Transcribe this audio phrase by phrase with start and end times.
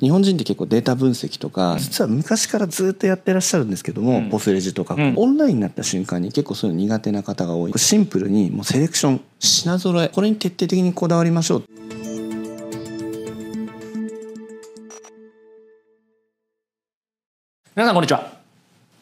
[0.00, 7.72] 日本人って結構データ分析とか、実は昔からずっとやってらっしゃるんですけども、ポスレジとか、オンラインになった瞬間に結構そういうの苦手な方が多い。
[7.76, 11.64] シンプルにもうセレクション品揃えこれに徹底的にこだわりましょう。
[17.76, 18.40] 皆さんこんにちは。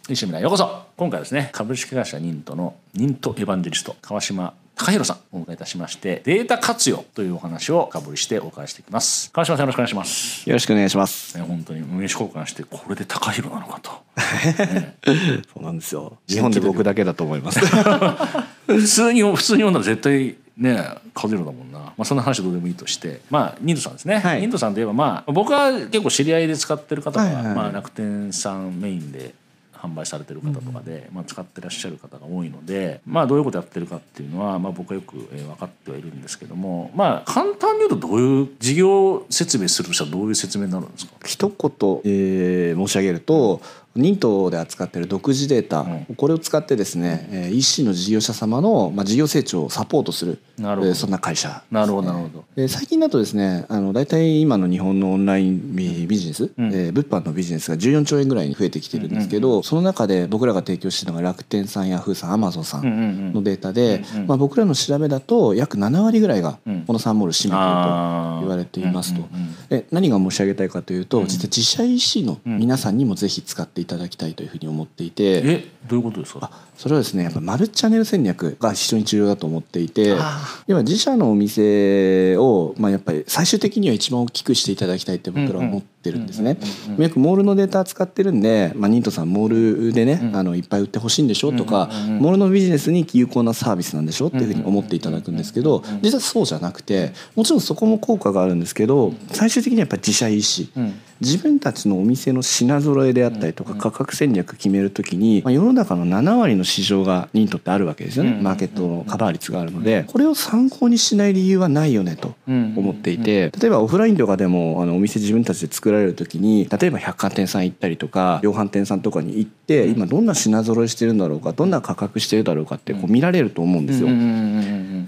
[0.09, 0.83] 西村へようこそ。
[0.97, 9.31] 今回はですね株式会社ニントのニントエヴァンジェリスト川島高弘さんをお迎えいたしましてデータ活用というお話を深掘りしてお伺いしていきます。
[9.33, 10.49] 川島さんよろしくお願いします。
[10.49, 11.37] よろしくお願いします。
[11.37, 13.91] ね本当に名刺交換してこれで高弘なのかと、
[15.53, 16.17] そうなんですよ。
[16.29, 17.59] 日本で僕だけだと思います。
[18.67, 23.21] 普通に普通に読んだら絶対ねカゼロだもんな、まあ、そんな話どうでもいいとして。
[23.31, 24.41] まあニントさんですね、はい。
[24.41, 29.35] ニントさんといえばまあ僕は結構知り合いで使ってる方が、まあ、楽天さんメインで
[29.79, 41.13] 販売されてる方とかで、まあ、使ってらっしゃる方が多いので、まあ、どういうことやってるかっていうのは、まあ、僕はよく、えー分かってはいるんですけどもまあ簡単に言うとどういう事業説明するとしたらどういう説明になるんですか？
[41.25, 43.61] 一言、えー申し上げると
[43.97, 46.15] ニントで扱っている独自データ、うん。
[46.17, 50.89] これを使ってですね、えー EC の事業者様の、まあ、事業成長をサポートするなるほど。
[50.89, 52.45] えーそんな会社なるほどなるほど。
[52.57, 56.51] えー最近だとですねあの大体今の日本のオンラインビビジネス、ん。
[56.59, 63.33] えー物販のビジネスが14兆円ぐらいに増えてきてるんですけど、その中で僕らが提供してるのが楽天さんヤフーさんアマゾンさうんうんうんん。
[63.35, 66.83] のデータで、うんうんまあ、僕らの調べだと約7割ぐらいがうん。
[66.87, 67.91] この3モール占めている
[68.37, 69.21] と言われていますと。
[69.21, 69.55] うんうんうん。
[69.69, 75.43] で何が申し上げたいかというと、実は自社 EC の皆さんにもぜひ使っていただきたいというふうに思っていて。
[75.45, 76.41] えどういうことですか？
[76.53, 80.15] あそれはですねやっぱマルチチャンネル戦略が非常に重要だと思っていて。
[80.19, 85.98] あ要は自社のお店を、まあ、やっぱり最終的には一番大きくしていただきたいって僕らは思ってるんで
[86.33, 86.59] すね。
[86.61, 87.05] うんうんうん。
[87.05, 100.95] よくモールのデータ使ってるんで、まあ、ニントさんモールでね、あのいっぱい売ってほしいんでしょとか、モールのビジネスに有効なサービスなんでしょっていうふうに思っていただくんですけど実はそうじゃなくてもちろんそこも効果があるんですけど最終的にはやっぱり自社 EC、うん。
[101.21, 124.09] 自分たちのお店の品揃えであったりとか価格戦略決めるときに、まあ、世の中の7割の市場がニントってあるわけですよね、うんマーケットのカバー率があるのでこれを参考にしない理由はないよねと思っていて例えばオフラインとかでもあのお店自分たちで作られるときに例えば百貨店さん行ったりとか量販店さんとかに行って今どんな品揃えしてるんだろうかどんな価格してるだろうかってこう見られると思うんですよ。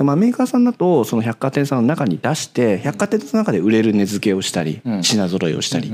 [0.04, 5.02] まあ、メーカーさんだとその百貨店さんの中に出して百貨店の中で売れる値付けをしたりうん。
[5.02, 5.90] 品揃えをしたり。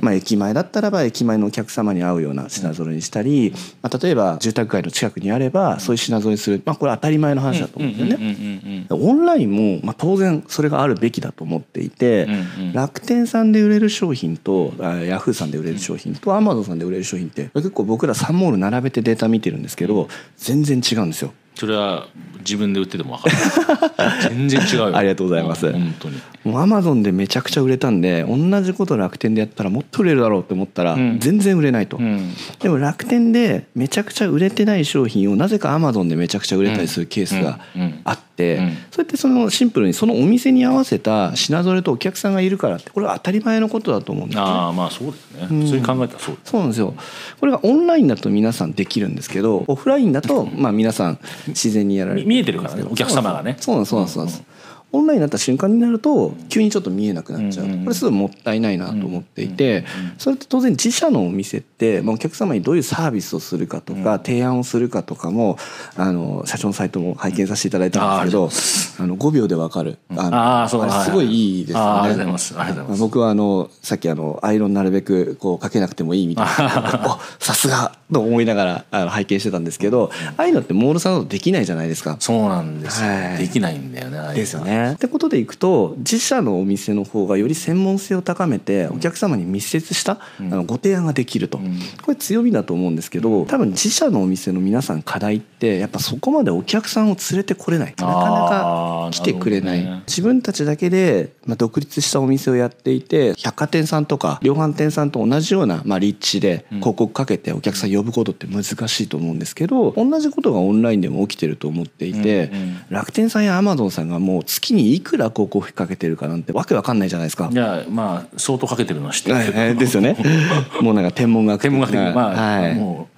[0.00, 8.86] まあ、駅前だったらば駅前のお客様に合うような品揃えにしたり、まあ、例えば住宅街の近くにあればそういう品揃えにする、まあ、これ当たり前の話だと思うんですよね。
[8.90, 12.28] オンラインも、まあ、当然それがあるべきだと思っていて、
[12.72, 21.32] 楽天さんで売れる商品とあヤフーさんで売れる商品とアマゾンさんで売れる商品って結構僕ら3モール並べてデータ見てるんですけど全然違うんですよ。
[21.58, 22.06] それは
[22.38, 24.28] 自分で売ってても分かる。
[24.30, 24.96] 全然違うよ。
[24.96, 25.68] ありがとうございます。
[25.68, 26.16] ん本当に。
[26.44, 31.18] もうアマゾンでめちゃくちゃ売れたんで同じこと楽天でやったらもっと売れるだろうって思ったらん。
[31.18, 31.96] 全然売れないと。
[31.96, 32.32] うん。
[32.60, 37.82] でも楽天でめちゃくちゃ売れてない商品をなぜかアマゾンでめちゃくちゃ売れたりするケースがうん。
[37.82, 38.00] うん。
[38.04, 38.68] あって、うん。
[38.92, 44.50] そうやってそのシンプルにそのお店に合わせた品揃えとお客さんがいるからってこれは当たり前のことだと思うんですよね。
[44.50, 45.46] ああまあそうですね。
[45.46, 46.94] 普通に考えたらそうですそうなんですよ。
[47.40, 51.18] これがオンラインだと皆さんできるんですけどオフラインだとまあ皆さん
[51.48, 52.26] 自然にやられる。
[52.26, 52.84] み見えてるからね。
[52.90, 53.56] お客様がね。
[53.60, 54.57] そうなんですそうなんですそうなんです
[54.90, 59.84] オンラインになった瞬間になると急にちょっと見えなくなっちゃうこれすごいもったいないなと思っていて
[60.16, 65.58] それって当然自社のお店ってまあお客様にどういうサービスをするかとか提案をするかとかも
[65.96, 69.98] あの社長のサイトも拝見させていただいたんですけどあの5秒でわかる。
[70.10, 71.90] あのあーそうれすごいいいですよね。
[71.90, 73.00] ありがとうございます。
[73.00, 76.52] 僕はあのさっきあのアイロンなるべくこうかけなくてもいいみたいな。
[76.58, 82.16] あさすがと思いながらあの拝見してたんですけどああいうのってモールさんだとできないじゃないですか。
[82.18, 83.08] そうなんですよ。
[83.08, 83.38] はい。
[83.38, 84.77] できないんだよねですよね。
[84.94, 91.78] ってことでいくと自社のお店の方がより専門性を高めてお客様に密接したあのご提案ができると、ん。
[92.02, 112.50] これ強みだと思うんですけど多分自社のお店の皆さん課題ってやっぱそこまでお客さんを連れてこれないなかなか来てくれない、ね自分たちだけで、まあ、独立したお店をやっていて百貨店さんとか量販店さんと同じような、まあ、立地で広告かけてお客さん呼ぶことって難しいと思うんですけど同じことがオンラインでも起きてると思っていて、
[112.88, 117.48] 楽天さんやアマゾンさんがもう月にいくら広告費かけてるかなんてわけわかんないじゃないですか。
[117.52, 120.16] いやまあ相当かけてるのは知ってはいるけどはいですよね。
[120.80, 123.08] もうなんか天文学天文学的にまあ、はい、も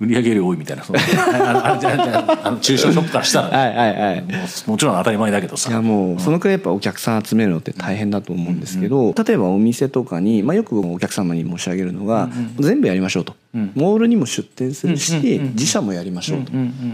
[0.00, 4.22] 売り上げ量多いみたいなその あじゃあの中小ショップからしたら、ね、はいはいはい。
[4.66, 5.70] ももちろん当たり前だけどさ。
[5.70, 12.28] いやもうそのくらいやっぱお客さん集めるのって大変だと思うんですけど、例えばお店とかに、まあ、よくお客様に申し上げるのが、
[12.58, 13.34] 全部やりましょうと、
[13.74, 16.52] モールにも出店するし、自社もやりましょうと、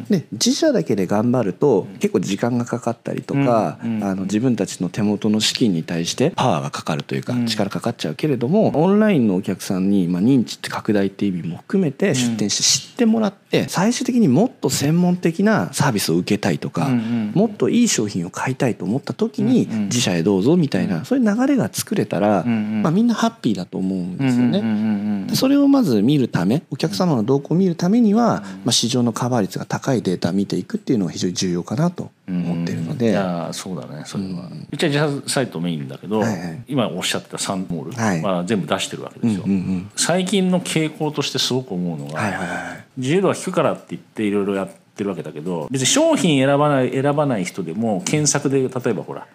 [0.08, 25.28] で自社だけで頑張ると結構時間がかかったりとか、あの自分たちの手元の資金に対してパワーがかかるというか、力かかっちゃうけれどもオンラインのお客さんに、まあ、認知って拡大っていう意味も含めて出店して知ってもらって最終的にもっと専門的なサービスを受けたいとか、もっといい商品を買いたいと思った時に自社へどうぞみたいな、そういう流れが作れたら、まあ、みんなハッピーだと思うんですよね。
[25.34, 33.10] それをまず見るためお客様の動向を見るためには、まあ、市場のカバー率が高いデータを見ていくっていうのが非常に重要かなと思ってるので。
[33.10, 49.26] いやそうだねそれは、うちは自社サイトメインだけど、はいはい、今おっしゃった3モールは全部出してるわけですよ、うんうんうん、最近の傾向としてすごく思うのが、はいはいはい、自由度が低くからって言っていろいろやってってるわけだけど別に商品選ばない選ばない人でも検索で例えばほら、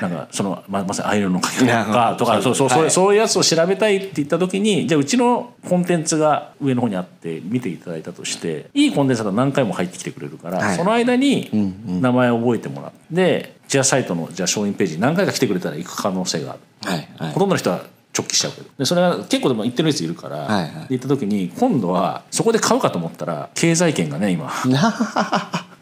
[0.00, 11.50] なんかそのままさにアイロンのかけ方とかそうそうそうそういうやつを調べたいって言った時にじゃあうちのコンテンツが上の方にあって見ていただいたとしていいコンテンツだと何回も入ってきてくれるから、その間に
[11.86, 16.60] 名前を覚えてもらってじゃあサイトのじゃあ商品ページに何回か来てくれたら行く可能性がある。
[16.84, 17.82] はいはい、ほとんどの人は
[18.16, 18.68] 直帰しちゃうけど。
[18.78, 24.50] でそれは結構でも一定の率いるから、はいはい、行った時に今度はそこで買うかと思ったら経済圏がね今。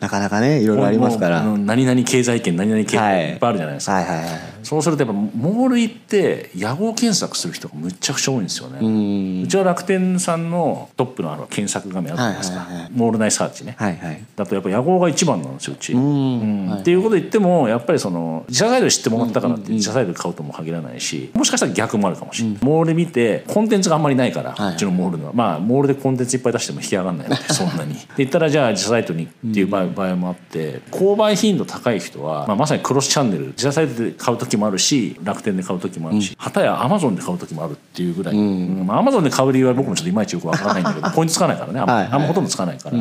[0.00, 1.42] なかなかねいろいろありますから。
[1.42, 3.34] 何々経済圏何々経済い。
[3.34, 9.42] っぱいあるじゃないですか、はいはいはいはい、そうするとやっぱモール行って屋号検索する人がむちゃくちゃ多いんですよね。
[9.44, 16.68] うちは楽天さんのトップのあの検索画面あるじゃないですか、はいはいはい、モール内サーチね、はいはい、だとやっぱ屋号が一番なんですようち、うん。
[16.68, 25.26] はい、っていうこと言ってもやっぱりその自社サイトで知ってもらったからって自社サイトで買うとも限らないしもしかしたら逆もあるかもしれない、うん、モール見てコンテンツがあんまりないから、はい、うちのモールの。
[25.26, 27.94] はまあモールでコンテンツいっぱい出しても引き上がらないので そんなに。
[27.94, 38.86] って言ったらじゃあ自社サイトにっていう場合,、もあって購買頻度高い人は、まあ、まさにクロスチャンネル自社サイトで買う時もあるし楽天で買う時もあるし、はたやアマゾンで買う時もあるっていうぐらい、うん。
[38.86, 42.06] まあ、アマゾンで買う理由は僕もちょっといまいちよくわからないんだけどポイントつかないからねあんま,、はい。
[42.08, 42.98] はい、ほとんどつかないから。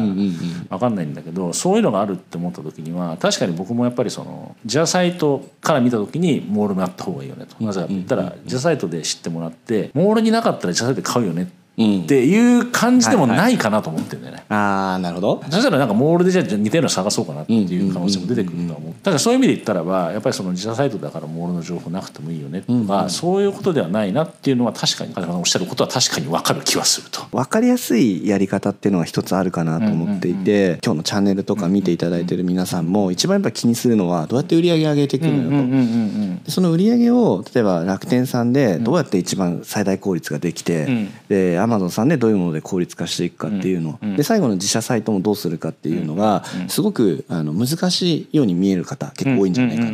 [0.70, 7.64] わかんないんだけどそういうのがあるって思った時には確かに僕もやっぱりその自社サイトから見た時にモールもあった方がいいよねと。
[7.64, 11.61] なぜかって言ったら自社サイトで知ってもらってモールになかったら自社サイトで買うよねって
[12.04, 14.44] っていう感じでもないかなと思ってるんだよね。
[14.50, 15.44] ああなるほど。
[15.50, 18.94] そしたらなんかモールでじゃあ似たような探そうかなっていう可能性も出てくるとは思う。
[18.94, 27.22] だからそういう意味で言ったらばやっぱりその自社サイトだからモールの情報なくてもいいよねとか、そういうことではないなっていうのは確かに風間さんおっしゃることは確かに分かる気はすると。
[27.32, 36.52] 分かりやすいやり方っていうのは一つあるかなと思っていて、今日のチャンネルとか見ていただいてる皆さんも一番やっぱ気にするのはどうやって売り上げ上げていくのよと。
[36.52, 49.92] その売り上げを例えば楽天さんでどうやって一番最大効率ができて、でアマゾンさんでどういうもので効率化していくかっていうの、で最後の自社サイトもどうするかっていうのがすごくあの難しいように見える方結構多いんじゃないかな、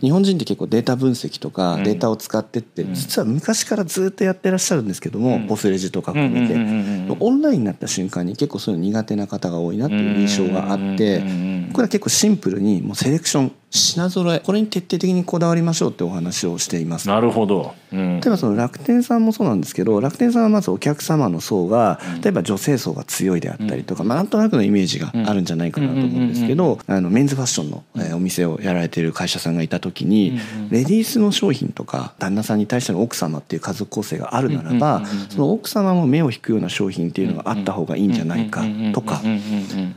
[0.00, 6.54] 日本人って結構データ分析とかデータを使ってって実は昔からずっとやってらっしゃるんですけども、ポスレジとか含めて、
[7.18, 11.18] オンラインになった瞬間に結構そういうの苦手な方が多いなっていう印象があって、
[11.72, 17.08] これは結構シンプルにもうセレクション品揃えこれに徹底的にこだわりましょうってお話をしています。
[17.08, 30.38] なるほど、うん、例えばその楽天さんもそうなんですけど楽天さんはまずお客様の層が例えば女性層が強いであったりとか、まあ、なんとなくのイメージがあるんじゃないかなと思うんですけどあのメンズファッションの、えお店をやられている会社さんがいた時に
[30.70, 38.64] レディースの商品とか旦那さんに対しての奥様っていう家族構成があるならばその奥様も目を引くような商品っていうのがあった方がいいんじゃないか
[38.94, 39.20] とか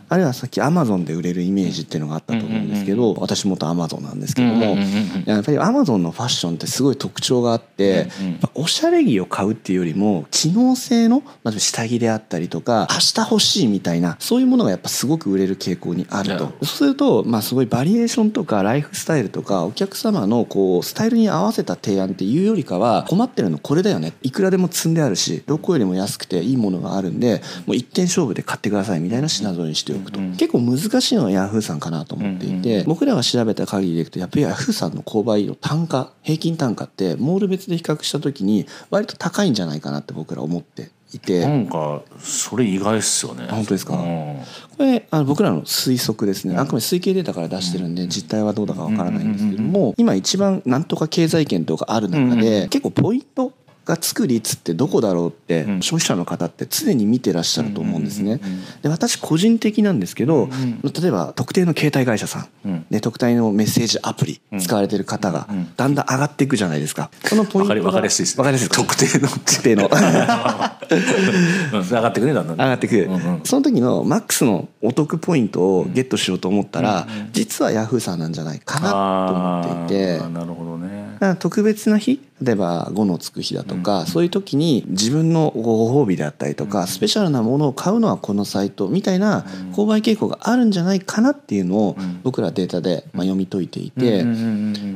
[0.09, 4.77] あるいはさっきアマゾンで売れるイメージっていうのがあったと思うんですけど私元アマゾンなんですけどども、
[5.25, 8.07] やっぱりアマゾンのファッションってすごい特徴があって、
[8.55, 11.23] おしゃれ着を買うっていうよりも機能性の
[11.57, 16.45] 下着であったりとか明日欲しいみたいなそういうものがやっぱすごく売れる傾向にあると。
[16.45, 24.13] そうするとまあすごいバリエーションとかライフスタイルとかお客様のこうスタイルに合わせた提案っていうよりかは困ってるのこれだよね。
[24.21, 30.19] いくらでも積んであるしどこよりも安くていいものがあるんでもう一点勝負で買ってくださいみたいな品揃えにしておくと。
[30.37, 41.41] 結構難しいのはヤフーさんかなと思っていて僕らが調べた限りでいくとやっぱりヤフーさんの購買の単価平均単価ってモール別で比較した時に割と高いんじゃないかなって僕ら思っていて。
[41.41, 43.47] なんかそれ意外っすよね。
[43.49, 44.39] 本当ですか、うん、
[44.77, 46.55] これあの僕らの推測ですね。
[46.57, 58.39] あくまで推計データから出してるんで実態はどうだかわからないんですけども今一番なんとか経済圏とかある中で結構ポイントがつく率ってどこだろうって消費者の方って常に見てらっしゃると思うんですね。
[58.81, 60.49] で私個人的なんですけど、
[60.83, 65.47] 例えば特定の携帯会社さん、で特定のメッセージアプリ使われてる方が
[65.77, 67.09] だんだん上がっていくじゃないですか。
[67.23, 68.43] そのポイントが分かりやすいです、ね。
[68.43, 69.89] 分かりやすい特定の特定の
[71.81, 72.57] 上がってくねだんだん。
[72.57, 73.09] 上がってく。
[73.45, 80.19] その時のマックスのお得ポイントをゲットしようと思ったら、実はヤフーさんなんじゃないかなと思っていて。
[80.29, 80.91] なるほどね。
[81.39, 89.41] 特別な日例えば5のつく日だとか、そういう時に自分のご褒美であったりとか、スペシャルなものを買うのはこのサイトみたいな
[89.73, 94.25] 購買傾向があるんじゃないかなっていうのを僕らデータでまあ読み解いていて、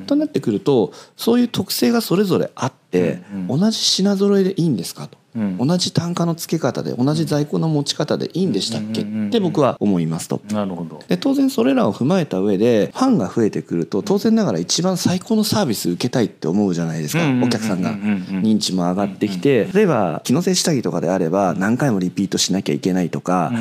[0.08, 5.18] となってくるとそういう特性がそれぞれあって同じ品揃えでいいんですかと。
[5.36, 10.42] 同じ単価の付け方で同じ在庫の持ち方でいいんでしたっけって僕は思いますと。
[10.50, 11.04] なるほど。
[11.10, 23.52] で当然それらを踏まえた上でファンが増えてくると当然ながら一番最高のサービス受けたいって思うじゃないですかお客さんが認知も上がってきて例えば機能性下着とかであれば何回もリピートしなきゃいけないとか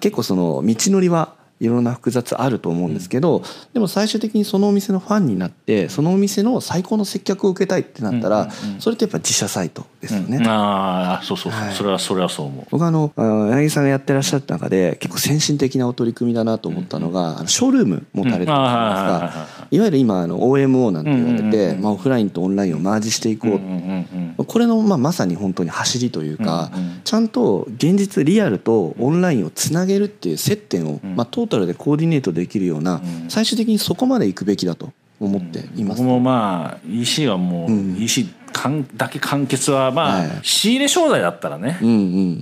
[0.00, 1.34] 結構その道のりは
[1.64, 3.42] いろんな複雑あると思うんですけど、
[3.72, 10.38] でも最終的にそのお店のファンになってそのお店の最高の接客を受けたいってなったら、それってやっぱ自社サイトですよね。
[10.38, 12.66] うん、ああそうそうはい、それはそれはそう思う。
[12.70, 23.48] 僕あの柳さんがやってらっしゃった中で結構先進的なお取り組みだなと思ったのが、うん、ショールーム持たれてるじゃないですか、いわゆる今あの OMO なんて言われて、まあ、オフラインとオンラインをマージしていこ
[24.38, 26.70] う,、これのまあまさに本当に走りというか、
[27.04, 37.70] ちゃんと現実リアルとオンラインをつなげるっていう接点を、まあ、トータルでコーディネートできるような、最終的にそこまで行くべきだと思っています、僕もまあ EC はもう
[38.02, 38.26] EC
[38.96, 41.78] だけ完結はまあ、仕入れ商材だったらね、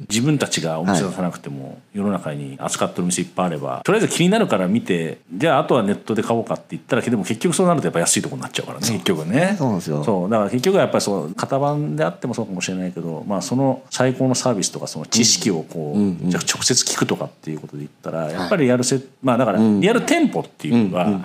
[0.09, 9.57] 自分たちがお店出さなくても世の中に扱ってる店いっぱいあればとりあえず気になるから見てじゃああとはネットで買おうかって言ったらでも結局そうなるとやっぱ安いとこになっちゃうからね結局ね。
[9.59, 10.05] そうなんですよ。
[10.05, 10.31] そう。
[10.31, 21.21] だから結局はやっぱりそう型番であってもそうかもしれないけど、まあ、その最高のサービスとかその知識をこう、じゃ直接聞くとかっていうことで言ったらやっぱりやるせ、まあだからリアル店舗っていうのが、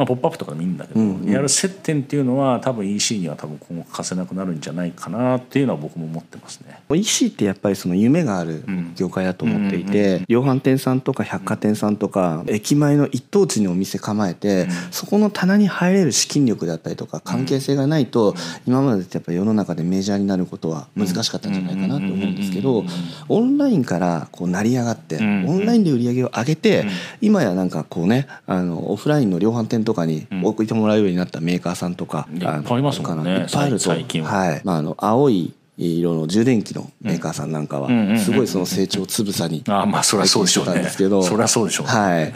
[0.00, 6.80] まあ、ポップアップとかでもいいんだけど、うんうん、やる接点っていうのは多分 EC には多分今後欠かせなくなるんじゃないかなっていうのは僕も思ってますね。
[6.88, 8.64] EC ってやっぱりその夢がある
[8.96, 18.34] 業界だと思っていて、量販店さんとか百貨店さんとか、駅前の一等地にお店構えて、そこの棚に入れる資金力だったりとか関係性がないと、
[18.66, 22.84] 今までってやっぱ世の中でメジャーになることは難しかったんじゃないかなと思うんですけど、
[23.28, 26.86] オンラインからこう成り上がって、オンラインで売り上げを上げて、
[27.20, 33.30] 今やなんかこうねあのオフラインの量販店とかに置いてもらうようになったメーカーさんとか、いっぱいありますもんね。
[33.30, 33.90] いっぱいあると。
[33.90, 33.96] は。
[33.96, 34.60] い。
[34.64, 40.84] まあ、あの青い色の充電器のメーカーさんなんかはすごいその成長つぶさにあまあそりゃそうでしょうね。
[40.90, 42.32] そりゃそうでしょうはい。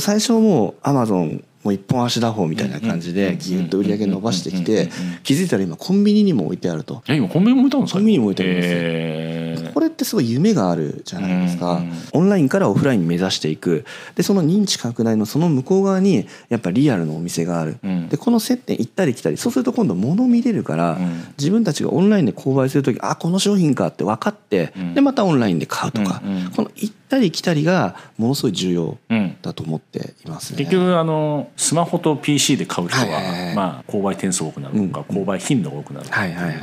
[0.00, 4.88] 最初もうアマゾンもう一本足打法みたいな感じでギュッと売り上げ伸ばしてきて
[5.22, 7.02] 気づいたら今コンビニにも置いてあると。
[7.08, 7.98] え今コンビニも置いてあるんですか？
[7.98, 8.68] コンビニにも置いてあるんです。
[8.68, 9.47] これ
[9.98, 11.82] ってすごい夢があるじゃないですか。
[12.12, 13.84] オンラインからオフラインに目指していく。
[14.14, 17.78] でその認知拡大のその向こう側にやっぱリアルのお店がある。
[18.08, 20.98] でこの接点行ったり来たりそうすると今度物見れるから
[21.36, 26.22] 自分たちがオンラインで購買する時あこの商品かって分かってでまたオンラインで買うとか。
[26.54, 28.98] この行ったり来たりがものすごい重要
[29.42, 30.58] だと思っていますね。
[30.58, 36.54] 結局あのスマホと PC で買う人は、まあ、購買点数多くなるとか、購買頻度が多くなるとか、はいはい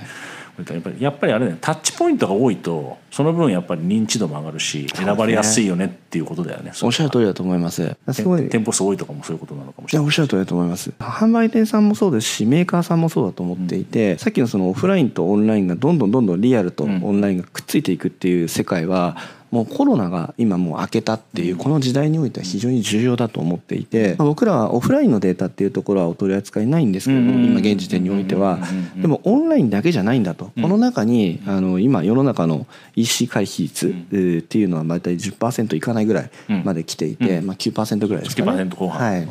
[0.58, 1.58] やっぱりやっぱりあれね。
[1.60, 6.72] タッチポイントが多いとその分やっぱり認知度も上がるし選ばれやすいよねっていうことだよね。
[6.82, 7.96] おっしゃる通りだと思います。
[8.12, 8.48] すごい。
[8.48, 10.06] 店舗数多いとかもそういうことなのかもしれない。
[10.06, 10.92] おっしゃる通りだと思います。
[11.00, 19.18] 販売店さんもそうですしメーカーさんもそうだと思っていて、うん、さっきのそのオフラインとオンラインがどんどんどんどんリアルとオンラインがくっついていくっていう世界は、
[19.52, 28.60] もうコロナが今もう明けたっていうこの時代においては非常に重要だと思っていて僕らはオフラインのデータっていうところはお取り扱いないんですけれども今現時点においては。
[28.96, 30.52] でもオンラインだけじゃないんだと。
[30.62, 36.30] この中にあの今世の中の EC 回避率っていうのは大体10%いかないぐらい
[36.64, 38.70] まで来ていてまあ9%ぐらいですかね。
[38.70, 39.28] はい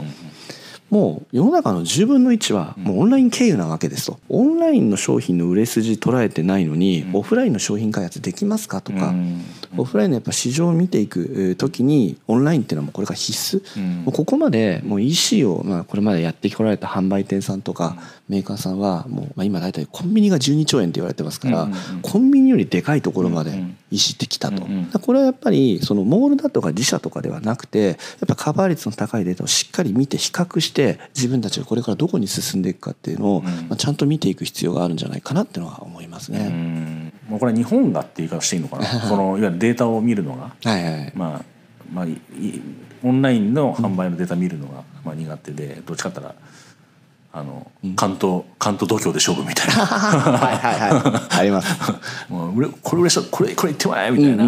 [0.90, 4.18] もう世の中の10分の1はもうオンライン経由なわけですと。
[4.28, 9.12] オンラインの商品の売れ筋捉えてないのにオフラインの商品開発できますかとか
[9.76, 13.80] オフラインのやっぱ市場を見ていく時にオンラインっていうのはもうこれが必須。
[14.04, 17.96] もうここまでもう EC をまあこれまでやってこられた販売店さんとか
[18.28, 21.68] メーカーさんはもうまあ今大体コンビニが12兆円って言われてますから
[22.02, 24.64] コンビニよりでかいところまで EC ってきたと。
[25.00, 27.96] これはやっぱりそのモールだとか自社とかではなくてやっ
[28.28, 37.12] ぱカバー率の高いデータをしっかり見て比較してて自分たちがこれからどこに進んでいくかっていうのを、まあ、ちゃんと見ていく必要があるんじゃないかなっていうのは思いますね。
[37.28, 38.84] もうこれ日本がって言い方していいのかな。
[39.08, 40.84] そのいわゆるデータを見るのが、はい。
[40.84, 41.44] はい、まあ
[41.92, 42.06] まあ
[43.02, 46.34] オンラインの販売のデータ見るのが、まあ、苦手でどっちかったら
[47.32, 49.84] あの関東関東度胸で勝負みたいな。
[49.84, 51.38] はいはいはい。
[51.40, 51.76] あります。
[52.28, 54.44] もうこれ嬉しそうこれこれ言ってもらえみたいな、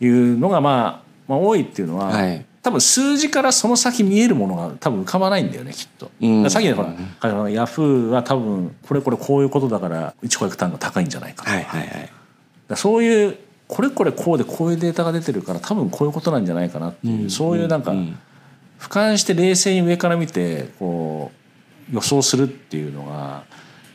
[0.00, 6.10] いうのが、まあ、まあ多いっていうのは、はい、多分数字からその先見えるものが多分浮かばないんだよねきっと。
[6.20, 13.38] うん、さっきのほら、うん、ヤフーは多分これこれこういうことだから1個約単が高いんじゃないかとか,、はいはいはい、そういう
[13.68, 21.30] これこれこうでこういうデータが出てるから多分こういうことなんじゃないかなっていう、うん、そういうなんか、俯瞰して冷静に上から見てこ
[21.92, 23.44] う予想するっていうのが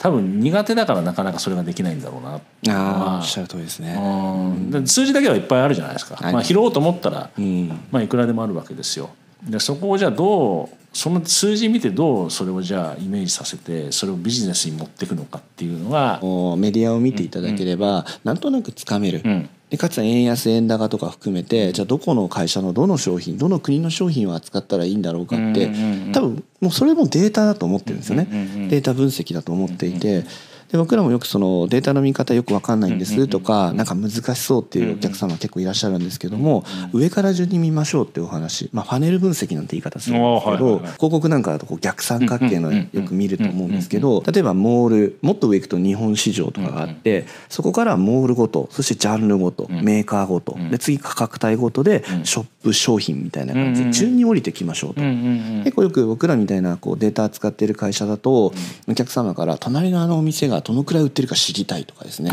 [0.03, 2.41] 多分苦手だからなかなかそれができないんだろうな。
[2.75, 9.11] あおっしゃる通りですね、うん、数字だけはいっぱいあるじゃないですか、まあ、拾おうと思ったら、うん、まあ、いくらでもあるわけですよ。
[9.41, 16.19] でそこをじゃあどうその数字見てどうそれをじゃあイメージさせてそれをビジネスに持っていくのかっていうのが
[16.57, 25.71] メディアを見ていただければ、うん、なんとなくつかめる、うん、でかつ円安円高とか含めてじゃあどこの会社のどの商品どの国の商品を扱ったらいいんだろうかって
[26.13, 28.27] 多分もうそれもデータだと思ってるんですよね。
[28.69, 30.25] データ分析だと思っていて。
[30.73, 36.63] で僕らもよくそのデータの見方よく分かんないんですとかなんか難しそうっていうお客様結構いらっしゃるんですけども
[36.93, 58.53] 上から順に見ましょうっていうお話まあファネル分析なんて言い方するんですけど広告なんかだとこう逆三角形のよく見ると思うんですけど例えばモールもっと上行くと日本市場とかがあってそこからモールごとそしてジャンルごとメーカーごとで次価格帯ごとでショップ商品みたいな感じで順に降りてきましょうと結構よく僕らみたいなこうデータ扱ってる会社だと
[58.87, 62.31] お客様から隣のあのお店がどのくらい売ってるか知りたいとかですね。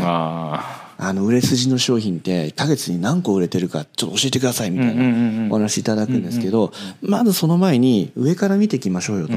[1.03, 6.71] あの売れ筋の商品って1ヶ月に何個売れてるかちょっと教えてくださいみたいなお話いただくんですけど
[7.01, 9.33] まずその前に上から見ていきましょうよと。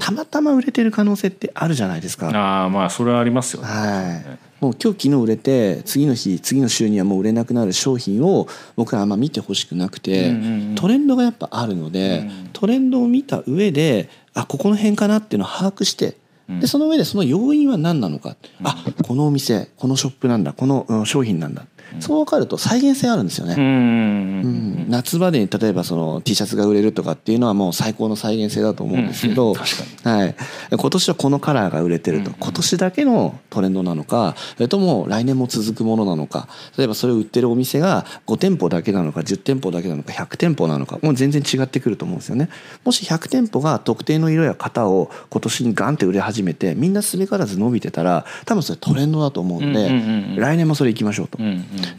[0.00, 2.30] たまたま売れてる可能性ってあるじゃないですか。
[2.30, 4.64] ああまあそれはありますよね、はい。
[4.64, 10.34] もう今日昨日売れて次の日次の週にはもう売れなくなる商品を僕らあんま見てほしくなくて、
[10.74, 16.16] トレンドがやっぱあるので、トレンドを見た上であここの辺かなっていうのを把握して
[16.48, 21.66] でその上でその要因は何なのか、あこのお店このショップなんだこの商品なんだ。
[22.00, 23.54] そう分かると再現性あるんですよね。
[23.56, 30.34] うん、夏場で例えばその T シャツが売れるとかっていうのはもう最高の再現性だと思うんですけど、はい、
[30.70, 32.30] 今年はこのカラーが売れてると。
[32.38, 42.48] 今年だけのトレンドなのかそれとも来年も続くものなのか例えばそれを売ってるお店が5店舗だけなのか10店舗だけなのか100店舗なのかもう全然違ってくると思うんですよね。
[42.84, 51.38] もし100店舗が特定の色や型を今年にガンって売れ始めてみんなすべからず伸びてたら多分それトレンドだと思うんで来年もそれ行きましょうと。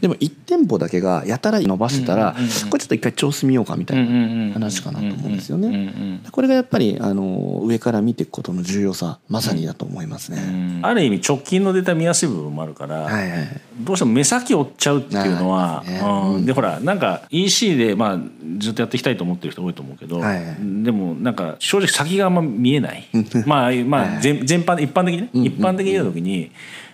[0.00, 2.34] でも1店舗だけがやたら伸ばしてたら
[2.70, 6.20] これちょっと一回調子見ようかみたいな話かなと思うんですよね。
[6.30, 10.80] これがやっぱりあの上から見ていくことの重要さまさにだと思いますね。
[10.82, 13.48] ある意味直近のデータ見やすい部分もあるから、はいはい、
[13.80, 16.00] どうしても目先追っちゃうっていうのは、ね。
[16.00, 18.18] うん、でほらなんか EC でまあ
[18.58, 23.08] ずっとやっていきたいと思ってる人多いと思うけど、はいはい、でもなんか正直先があんま見えない。
[23.46, 26.50] まあまあ全全般一般的にね、一般的に言う時に。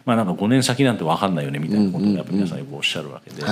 [0.07, 3.43] まあなんか5年先なんて分かんないよねみたいなことをやっぱ皆さんよくおっしゃるわけで、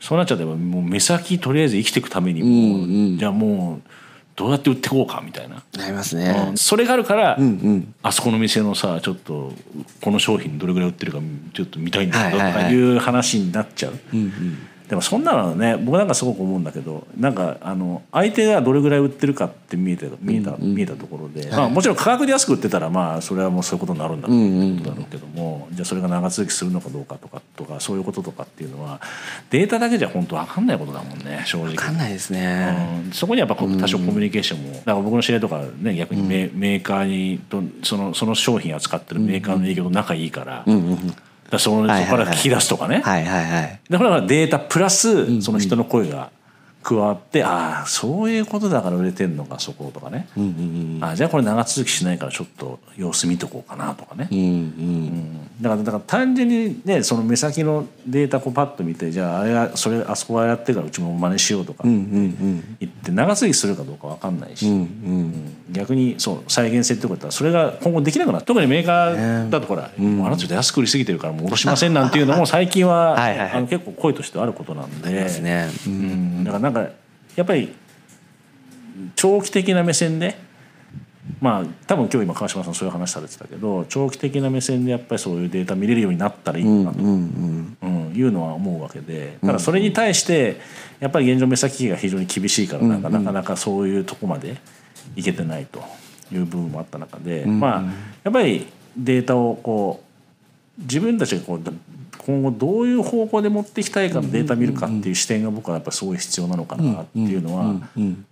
[0.00, 3.88] そうなっちゃってもう目先とりあえず生きていくためにも、じゃあもう
[4.34, 5.62] どうやって売っていこうかみたいな。
[5.76, 9.52] なりますね、それがあるから、うんうん、あそこの店のさちょっと
[10.00, 11.18] この商品どれぐらい売ってるか
[11.52, 13.98] ちょっと見たいんだけどとかいう話になっちゃう。
[14.12, 29.00] うんうんでもそんなのね僕なんかすごく思うんだけどなんかあの相手がどれぐらい売ってるかって見えて見えた、見えたところで、まあ、もちろん価格で安く売ってたらまあそれはもうそういうことになるんだろうことだろうけども、じゃあそれが長続きするのかどうかとかとかそういうこととかっていうのは
[29.48, 31.68] データだけじゃ本当分かんないことだもんね正直。
[31.68, 41.14] 分かんないですね、うん、そこにやっぱ多少コミュニケーションも、だから僕の知り合いとかね逆にメ,、メーカーにとそのその商品扱ってるメーカーの営業と仲いいから、うんうん
[41.50, 43.00] だそのそこから聞き出すとかね。
[43.04, 43.80] はいはいはい。
[43.88, 46.30] だからデータプラスその人の声が
[46.84, 64.78] 加わってああそういうことだから売れてんのかそことかね、うんうんうん、あじゃあこれ長続きしないからちょっと様子見とこうかなとかね、うんうんうん、だからだから単純にねその目先のデータこうパッと見てじゃああれがそれあそこはやってからうちも真似しようとか言って長続きするかどうか分かんないし、うんうん。
[64.78, 68.44] うん逆にそう再現性ってことはそれが今後できなくなる。
[68.44, 75.70] 特にメーカーだとほら、えー、もうあなた安く売りすぎてるからもう下ろしませんなんていうのも最近ははい、あの結構声としてあることなんで、ね。
[75.86, 76.80] うん、だからなんか
[77.36, 77.74] やっぱり
[79.16, 80.36] 長期的な目線で
[81.40, 87.76] まあ多分今日今川島さんそういう話されてたけど長期的な目線でやっぱりそういうデータ見れるようになったらいいなと、うん
[88.14, 89.38] いうのは思うわけで。
[89.40, 90.60] ただそれに対して
[91.00, 94.56] やっぱり現状目先が非常に厳しいからなんかなかなかそういうとこまで
[95.16, 95.82] いけてないと
[96.32, 97.82] いう部分もあった中で、まあ
[98.22, 100.02] やっぱりデータをこ
[100.78, 101.60] 自分たちがこう
[102.26, 107.74] 今後どういう方向で持っていきたいかのデータ見るかっていう視点が僕はやっぱりすごい必要なのかなっていうのは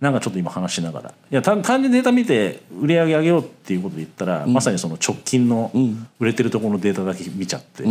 [0.01, 1.09] なんかちょっと今話しながら。
[1.09, 5.71] いや単純にデータ見て売り上げ上げようっていうことで言ったらまさにその直近の
[6.19, 7.83] 売れてるところのデータだけ見ちゃって。
[7.83, 7.87] い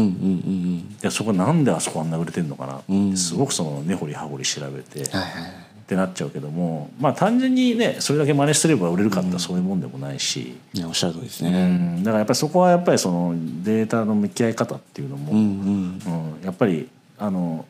[1.02, 5.08] やそこなんであそこあんな売れてんのかなってすごくその根掘り葉掘り調べて。
[5.92, 16.00] ってなっちゃうけどもまあ単純にねそれだけ真似すれば売れるかってそういうもんでもないし、いやおっしゃる通りですね、だからやっぱりそこはやっぱりそのデータの向き合い方っていうのも、うん。
[16.42, 17.66] やっぱりあの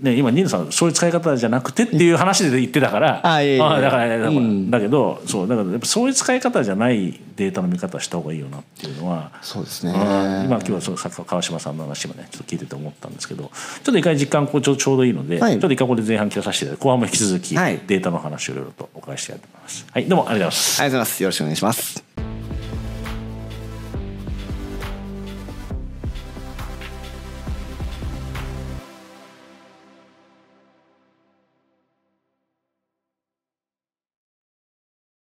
[0.00, 19.86] ね、今ニーナさんそういう使い方じゃなくてっていう話で言ってたからあいあだからだから、うん、だけどそうだからやっぱそういう使い方じゃないデータの見方した方がいいよなっていうのはそうですね今今日はそう川島さんの話もねちょっと聞いてて思ったんですけどちょっと一回実感こうちょちょうどいいので、はい、ちょっと一回これ前半聞かさせていただいて後半も引き続きデータの話をいろいろとお伺いしたいと思います。
[19.90, 20.82] はい、どうもありがとうございます。
[20.82, 21.22] ありがとうございます。
[21.22, 22.09] よろしくお願いします。